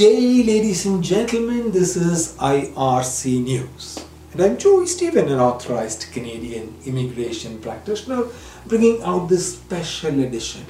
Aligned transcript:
day, 0.00 0.42
ladies 0.42 0.86
and 0.86 1.04
gentlemen. 1.04 1.72
This 1.72 1.94
is 1.94 2.34
IRC 2.38 3.44
News. 3.44 4.02
And 4.32 4.40
I'm 4.40 4.56
Joy 4.56 4.86
Stephen, 4.86 5.28
an 5.28 5.38
authorized 5.38 6.06
Canadian 6.10 6.74
immigration 6.86 7.60
practitioner, 7.60 8.24
bringing 8.66 9.02
out 9.02 9.28
this 9.28 9.58
special 9.58 10.20
edition 10.20 10.64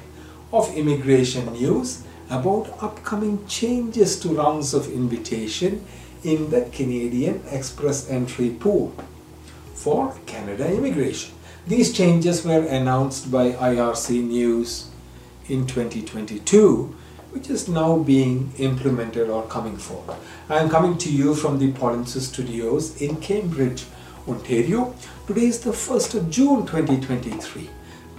of 0.53 0.77
Immigration 0.77 1.47
News 1.53 2.03
about 2.29 2.77
upcoming 2.83 3.47
changes 3.47 4.19
to 4.19 4.31
rounds 4.31 4.75
of 4.75 4.93
invitation 4.93 5.87
in 6.25 6.51
the 6.51 6.63
Canadian 6.73 7.41
Express 7.53 8.11
Entry 8.11 8.51
Pool 8.51 8.93
for 9.75 10.13
Canada 10.27 10.67
immigration. 10.75 11.33
These 11.69 11.93
changes 11.93 12.45
were 12.45 12.67
announced 12.67 13.31
by 13.31 13.53
IRC 13.53 14.25
News 14.25 14.91
in 15.47 15.69
2022 15.69 16.97
which 17.31 17.49
is 17.49 17.69
now 17.69 17.99
being 17.99 18.53
implemented 18.59 19.31
or 19.31 19.43
coming 19.45 19.77
forward. 19.77 20.17
I 20.49 20.59
am 20.59 20.69
coming 20.69 20.99
to 20.99 21.11
you 21.11 21.35
from 21.35 21.59
the 21.59 21.73
Polinsys 21.73 22.23
Studios 22.33 23.01
in 23.01 23.17
Cambridge, 23.17 23.85
Ontario. 24.27 24.95
Today 25.27 25.47
is 25.47 25.61
the 25.61 25.71
1st 25.71 26.15
of 26.17 26.31
June 26.31 26.67
2023. 26.67 27.71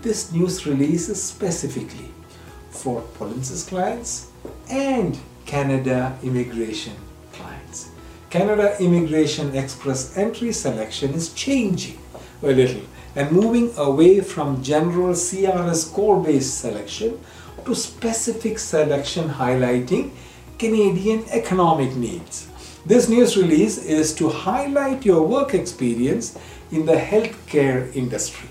This 0.01 0.31
news 0.31 0.65
release 0.65 1.09
is 1.09 1.21
specifically 1.21 2.11
for 2.69 3.01
Polinsys 3.19 3.67
clients 3.67 4.31
and 4.69 5.19
Canada 5.45 6.17
immigration 6.23 6.95
clients. 7.33 7.89
Canada 8.29 8.77
Immigration 8.79 9.53
Express 9.55 10.17
entry 10.17 10.53
selection 10.53 11.13
is 11.13 11.33
changing 11.33 11.99
a 12.41 12.47
little 12.47 12.83
and 13.15 13.29
moving 13.29 13.73
away 13.77 14.21
from 14.21 14.63
general 14.63 15.13
CRS 15.13 15.87
score 15.87 16.23
based 16.23 16.59
selection 16.59 17.19
to 17.65 17.75
specific 17.75 18.59
selection 18.59 19.29
highlighting 19.29 20.11
Canadian 20.57 21.23
economic 21.29 21.95
needs. 21.95 22.47
This 22.85 23.09
news 23.09 23.37
release 23.37 23.77
is 23.77 24.13
to 24.15 24.29
highlight 24.29 25.05
your 25.05 25.21
work 25.25 25.53
experience 25.53 26.37
in 26.71 26.85
the 26.85 26.95
healthcare 26.95 27.95
industry. 27.95 28.49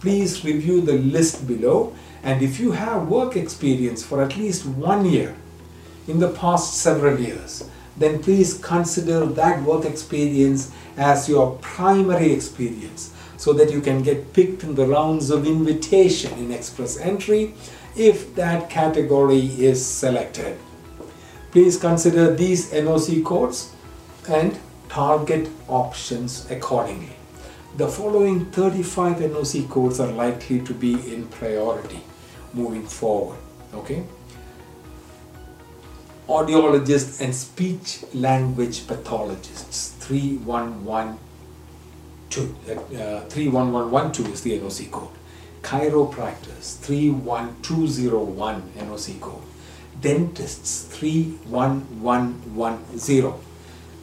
Please 0.00 0.44
review 0.44 0.80
the 0.80 0.94
list 0.94 1.46
below 1.46 1.94
and 2.22 2.42
if 2.42 2.58
you 2.58 2.72
have 2.72 3.08
work 3.08 3.36
experience 3.36 4.04
for 4.04 4.22
at 4.22 4.36
least 4.36 4.66
one 4.66 5.04
year 5.04 5.34
in 6.06 6.18
the 6.18 6.30
past 6.30 6.74
several 6.74 7.18
years, 7.20 7.68
then 7.96 8.22
please 8.22 8.58
consider 8.58 9.26
that 9.26 9.62
work 9.62 9.84
experience 9.84 10.70
as 10.96 11.28
your 11.28 11.56
primary 11.60 12.32
experience 12.32 13.12
so 13.36 13.52
that 13.52 13.70
you 13.70 13.80
can 13.80 14.02
get 14.02 14.32
picked 14.32 14.64
in 14.64 14.74
the 14.74 14.86
rounds 14.86 15.30
of 15.30 15.46
invitation 15.46 16.32
in 16.38 16.50
express 16.52 16.98
entry 16.98 17.54
if 17.98 18.34
that 18.36 18.70
category 18.70 19.46
is 19.70 19.84
selected. 19.84 20.56
Please 21.50 21.76
consider 21.76 22.34
these 22.34 22.72
NOC 22.72 23.24
codes 23.24 23.74
and 24.28 24.58
target 24.88 25.48
options 25.68 26.48
accordingly. 26.50 27.16
The 27.76 27.88
following 27.88 28.46
35 28.46 29.16
NOC 29.16 29.68
codes 29.68 30.00
are 30.00 30.12
likely 30.12 30.60
to 30.60 30.74
be 30.74 30.94
in 31.12 31.26
priority 31.28 32.00
moving 32.54 32.84
forward. 32.84 33.38
Okay? 33.74 34.04
Audiologists 36.28 37.20
and 37.20 37.34
speech 37.34 38.04
language 38.14 38.86
pathologists 38.86 39.94
3112 40.00 41.18
uh, 42.38 43.20
31112 43.30 44.34
is 44.34 44.42
the 44.42 44.58
NOC 44.58 44.90
code 44.90 45.08
chiropractors 45.62 46.78
31201 46.80 48.62
NOC 48.76 49.20
code, 49.20 49.42
dentists 50.00 50.84
31110, 50.96 53.34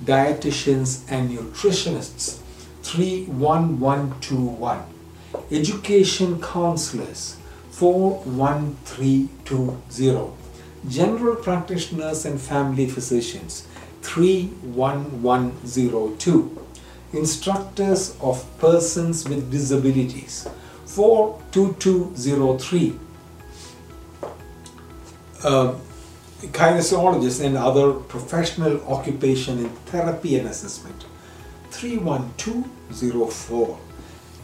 dietitians 0.03 1.05
and 1.09 1.29
nutritionists 1.29 2.39
31121, 2.83 4.83
education 5.51 6.41
counselors 6.41 7.37
41320, 7.71 10.31
general 10.87 11.35
practitioners 11.35 12.25
and 12.25 12.39
family 12.39 12.87
physicians 12.87 13.67
31102, 14.01 16.61
instructors 17.13 18.15
of 18.21 18.45
persons 18.59 19.27
with 19.27 19.51
disabilities 19.51 20.47
42203. 20.85 22.99
Uh, 25.43 25.73
kinesiologists 26.41 27.43
and 27.43 27.57
other 27.57 27.93
professional 27.93 28.79
occupation 28.87 29.57
in 29.59 29.69
therapy 29.87 30.37
and 30.37 30.47
assessment. 30.47 31.05
31204 31.71 33.77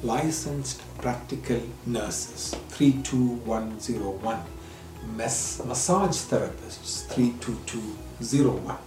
licensed 0.04 0.82
practical 0.98 1.62
nurses. 1.86 2.56
32101 2.70 4.40
Mas- 5.16 5.62
massage 5.66 6.18
therapists. 6.30 7.06
32201 7.14 8.78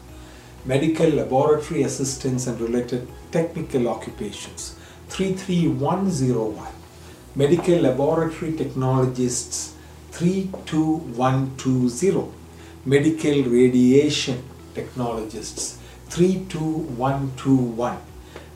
medical 0.65 1.11
laboratory 1.11 1.83
assistants 1.83 2.47
and 2.47 2.59
related 2.61 3.07
technical 3.31 3.89
occupations. 3.89 4.75
33101 5.09 6.73
medical 7.37 7.81
laboratory 7.81 8.53
technologists 8.53 9.75
32120 10.13 12.31
medical 12.87 13.43
radiation 13.55 14.41
technologists 14.73 15.81
32121 16.11 17.99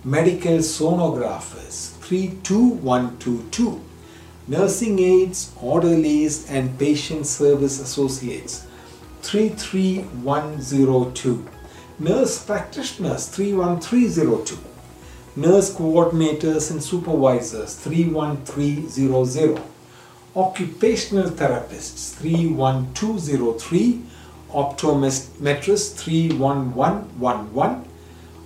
medical 0.04 0.58
sonographers 0.58 1.90
32122 2.06 3.80
nursing 4.46 5.00
aides 5.00 5.50
orderlies 5.60 6.48
and 6.48 6.78
patient 6.78 7.26
service 7.26 7.80
associates 7.80 8.64
33102 9.22 11.44
nurse 11.98 12.44
practitioners 12.44 13.26
31302 13.26 14.56
nurse 15.38 15.72
coordinators 15.72 16.70
and 16.72 16.82
supervisors 16.82 17.76
31300, 17.76 19.62
occupational 20.34 21.30
therapists 21.30 22.14
31203, 22.16 24.02
optometrists 24.50 25.94
31111, 25.94 27.84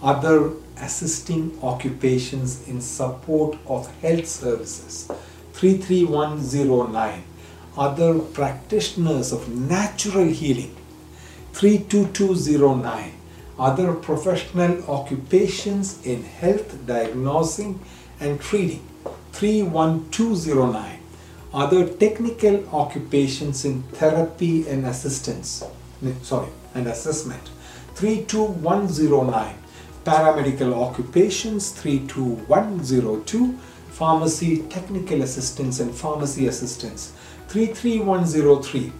other 0.02 0.50
assisting 0.82 1.58
occupations 1.62 2.68
in 2.68 2.80
support 2.80 3.56
of 3.66 3.90
health 4.02 4.26
services 4.26 5.10
33109, 5.54 7.22
other 7.78 8.18
practitioners 8.18 9.32
of 9.32 9.48
natural 9.48 10.26
healing 10.26 10.76
32209 11.54 13.21
other 13.68 13.94
professional 13.94 14.72
occupations 14.90 16.04
in 16.04 16.24
health 16.24 16.70
diagnosing 16.86 17.78
and 18.18 18.40
treating. 18.40 18.84
31209 19.32 20.98
other 21.54 21.86
technical 21.86 22.56
occupations 22.74 23.64
in 23.64 23.82
therapy 24.00 24.66
and 24.68 24.86
assistance. 24.86 25.64
Sorry 26.22 26.48
and 26.74 26.86
assessment. 26.86 27.50
32109 27.94 29.54
paramedical 30.04 30.74
occupations 30.74 31.70
32102 31.72 33.58
pharmacy 33.90 34.62
technical 34.76 35.22
assistance 35.22 35.78
and 35.78 35.94
pharmacy 35.94 36.46
assistance. 36.48 37.12
33103 37.48 38.92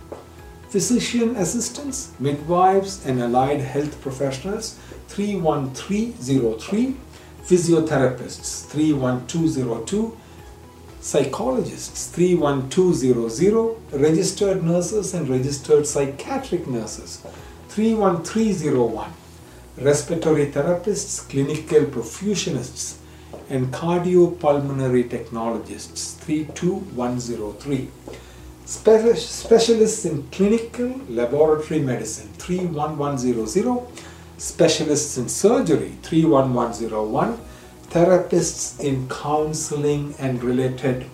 physician 0.72 1.36
assistants, 1.36 2.12
midwives, 2.18 3.04
and 3.04 3.20
allied 3.20 3.60
health 3.60 4.00
professionals 4.00 4.78
31303, 5.08 6.96
physiotherapists 7.44 8.64
31202, 8.70 10.16
psychologists 10.98 12.08
31200, 12.08 13.76
registered 13.92 14.62
nurses 14.64 15.12
and 15.12 15.28
registered 15.28 15.86
psychiatric 15.86 16.66
nurses 16.66 17.22
31301, 17.68 19.12
respiratory 19.76 20.46
therapists, 20.46 21.28
clinical 21.28 21.84
perfusionists, 21.84 22.96
and 23.50 23.70
cardiopulmonary 23.74 25.10
technologists 25.10 26.14
32103 26.14 27.90
specialists 28.72 30.06
in 30.06 30.22
clinical 30.30 30.88
laboratory 31.08 31.80
medicine 31.80 32.28
31100, 32.38 33.82
specialists 34.38 35.18
in 35.18 35.28
surgery 35.28 35.92
31101, 36.02 37.38
therapists 37.90 38.80
in 38.80 39.06
counseling 39.08 40.14
and 40.18 40.42
related 40.42 41.04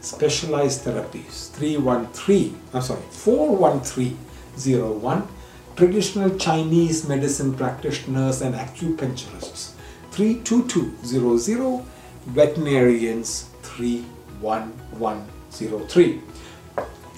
specialized 0.00 0.86
therapies 0.86 1.50
313, 1.52 2.58
I'm 2.72 2.80
sorry, 2.80 3.02
41301, 3.10 5.28
traditional 5.76 6.34
Chinese 6.38 7.06
medicine 7.06 7.52
practitioners 7.54 8.40
and 8.40 8.54
acupuncturists 8.54 9.74
32200, 10.12 11.84
veterinarians 12.26 13.50
31103. 13.62 16.22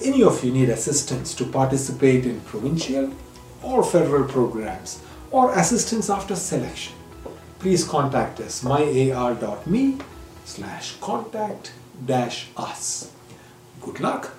Any 0.03 0.23
of 0.23 0.43
you 0.43 0.51
need 0.51 0.69
assistance 0.69 1.33
to 1.35 1.45
participate 1.45 2.25
in 2.25 2.41
provincial 2.41 3.13
or 3.63 3.83
federal 3.83 4.25
programs 4.27 5.01
or 5.31 5.53
assistance 5.57 6.09
after 6.09 6.35
selection, 6.35 6.93
please 7.59 7.83
contact 7.83 8.39
us 8.39 8.63
myar.me 8.63 9.97
slash 10.45 10.97
contact 10.99 11.71
dash 12.05 12.49
us. 12.57 13.11
Good 13.81 13.99
luck 13.99 14.31